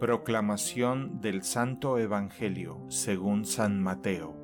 Proclamación 0.00 1.20
del 1.20 1.42
Santo 1.42 1.98
Evangelio 1.98 2.80
según 2.88 3.44
San 3.44 3.82
Mateo 3.82 4.34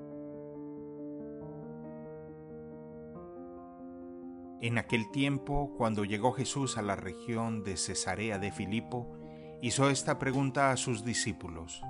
En 4.61 4.77
aquel 4.77 5.11
tiempo, 5.11 5.73
cuando 5.79 6.05
llegó 6.05 6.33
Jesús 6.33 6.77
a 6.77 6.83
la 6.83 6.95
región 6.95 7.65
de 7.65 7.79
Cesarea 7.79 8.39
de 8.39 8.53
Filipo, 8.53 9.17
hizo 9.63 9.89
esta 9.89 10.19
pregunta 10.19 10.73
a 10.73 10.77
sus 10.77 11.07
discípulos. 11.07 11.81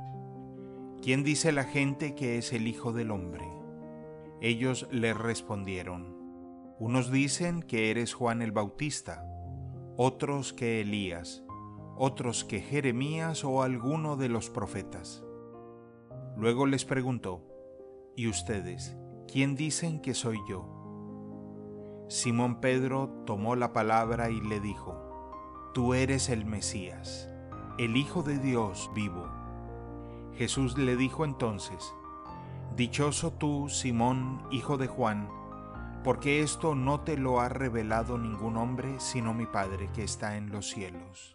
¿Quién 1.03 1.25
dice 1.25 1.51
la 1.51 1.65
gente 1.65 2.15
que 2.15 2.39
es 2.39 2.53
el 2.53 2.69
Hijo 2.69 2.93
del 2.93 3.11
Hombre? 3.11 3.49
Ellos 4.41 4.87
le 4.93 5.13
respondieron, 5.13 6.17
unos 6.79 7.11
dicen 7.11 7.63
que 7.63 7.91
eres 7.91 8.15
Juan 8.15 8.43
el 8.43 8.53
Bautista, 8.53 9.25
otros 9.97 10.53
que 10.53 10.83
Elías, 10.83 11.46
otros 11.97 12.45
que 12.45 12.61
Jeremías 12.61 13.45
o 13.45 13.63
alguno 13.63 14.17
de 14.17 14.29
los 14.29 14.51
profetas. 14.51 15.25
Luego 16.37 16.67
les 16.67 16.85
preguntó, 16.85 17.43
¿y 18.15 18.29
ustedes, 18.29 18.97
quién 19.27 19.57
dicen 19.57 20.01
que 20.01 20.15
soy 20.15 20.39
yo? 20.49 20.77
Simón 22.09 22.61
Pedro 22.61 23.09
tomó 23.27 23.57
la 23.57 23.73
palabra 23.73 24.31
y 24.31 24.41
le 24.41 24.61
dijo, 24.61 25.03
Tú 25.73 25.95
eres 25.95 26.29
el 26.29 26.45
Mesías, 26.45 27.29
el 27.79 27.97
Hijo 27.97 28.23
de 28.23 28.39
Dios 28.39 28.91
vivo. 28.95 29.27
Jesús 30.35 30.77
le 30.77 30.97
dijo 30.97 31.25
entonces, 31.25 31.93
Dichoso 32.77 33.33
tú, 33.33 33.71
Simón, 33.71 34.47
hijo 34.51 34.77
de 34.77 34.87
Juan, 34.87 35.31
porque 36.05 36.43
esto 36.43 36.75
no 36.75 37.01
te 37.01 37.17
lo 37.17 37.41
ha 37.41 37.49
revelado 37.49 38.19
ningún 38.19 38.59
hombre 38.59 39.01
sino 39.01 39.33
mi 39.35 39.47
Padre 39.47 39.89
que 39.95 40.05
está 40.05 40.37
en 40.37 40.51
los 40.51 40.69
cielos. 40.69 41.35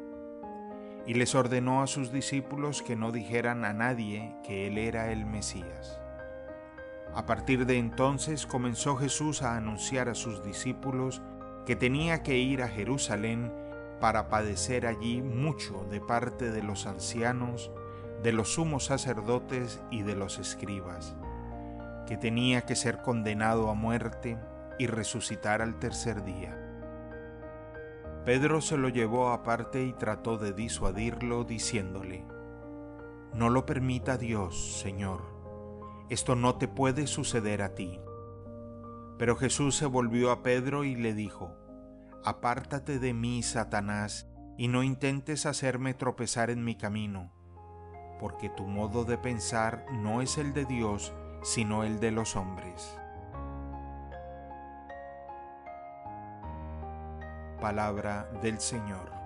y 1.05 1.15
les 1.15 1.35
ordenó 1.35 1.81
a 1.81 1.87
sus 1.87 2.11
discípulos 2.11 2.81
que 2.81 2.95
no 2.95 3.11
dijeran 3.11 3.65
a 3.65 3.73
nadie 3.73 4.35
que 4.43 4.67
él 4.67 4.77
era 4.77 5.11
el 5.11 5.25
Mesías. 5.25 5.99
A 7.13 7.25
partir 7.25 7.65
de 7.65 7.77
entonces 7.77 8.45
comenzó 8.45 8.95
Jesús 8.95 9.41
a 9.41 9.57
anunciar 9.57 10.07
a 10.07 10.15
sus 10.15 10.43
discípulos 10.43 11.21
que 11.65 11.75
tenía 11.75 12.23
que 12.23 12.37
ir 12.37 12.61
a 12.63 12.69
Jerusalén 12.69 13.51
para 13.99 14.29
padecer 14.29 14.87
allí 14.87 15.21
mucho 15.21 15.85
de 15.89 15.99
parte 15.99 16.51
de 16.51 16.63
los 16.63 16.87
ancianos, 16.87 17.71
de 18.23 18.31
los 18.31 18.53
sumos 18.53 18.85
sacerdotes 18.85 19.81
y 19.91 20.03
de 20.03 20.15
los 20.15 20.39
escribas, 20.39 21.15
que 22.07 22.17
tenía 22.17 22.61
que 22.61 22.75
ser 22.75 23.01
condenado 23.01 23.69
a 23.69 23.73
muerte 23.73 24.37
y 24.79 24.87
resucitar 24.87 25.61
al 25.61 25.79
tercer 25.79 26.23
día. 26.23 26.60
Pedro 28.25 28.61
se 28.61 28.77
lo 28.77 28.89
llevó 28.89 29.29
aparte 29.29 29.83
y 29.83 29.93
trató 29.93 30.37
de 30.37 30.53
disuadirlo 30.53 31.43
diciéndole, 31.43 32.23
No 33.33 33.49
lo 33.49 33.65
permita 33.65 34.17
Dios, 34.17 34.79
Señor, 34.79 35.23
esto 36.09 36.35
no 36.35 36.55
te 36.55 36.67
puede 36.67 37.07
suceder 37.07 37.63
a 37.63 37.73
ti. 37.73 37.99
Pero 39.17 39.35
Jesús 39.35 39.75
se 39.75 39.87
volvió 39.87 40.29
a 40.29 40.43
Pedro 40.43 40.83
y 40.83 40.95
le 40.95 41.15
dijo, 41.15 41.55
Apártate 42.23 42.99
de 42.99 43.15
mí, 43.15 43.41
Satanás, 43.41 44.27
y 44.55 44.67
no 44.67 44.83
intentes 44.83 45.47
hacerme 45.47 45.95
tropezar 45.95 46.51
en 46.51 46.63
mi 46.63 46.75
camino, 46.75 47.31
porque 48.19 48.49
tu 48.49 48.67
modo 48.67 49.03
de 49.03 49.17
pensar 49.17 49.87
no 49.91 50.21
es 50.21 50.37
el 50.37 50.53
de 50.53 50.65
Dios, 50.65 51.11
sino 51.41 51.83
el 51.83 51.99
de 51.99 52.11
los 52.11 52.35
hombres. 52.35 53.00
Palabra 57.61 58.27
del 58.41 58.59
Señor. 58.59 59.20